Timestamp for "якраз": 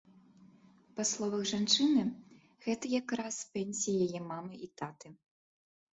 3.01-3.35